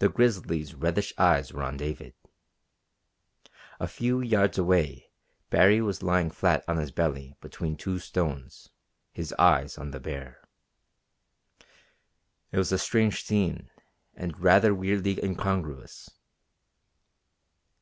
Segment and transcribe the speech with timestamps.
[0.00, 2.12] The grizzly's reddish eyes were on David.
[3.80, 5.08] A few yards away
[5.48, 8.68] Baree was lying flat on his belly between two stones,
[9.14, 10.46] his eyes on the bear.
[12.52, 13.70] It was a strange scene
[14.14, 16.10] and rather weirdly incongruous.